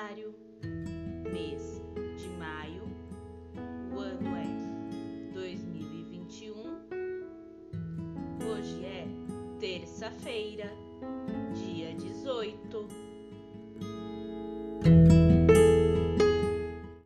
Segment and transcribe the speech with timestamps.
[0.00, 0.34] calendário,
[1.30, 1.82] mês
[2.16, 2.84] de maio,
[3.92, 6.54] o ano é 2021.
[8.50, 9.06] Hoje é
[9.58, 10.72] terça-feira,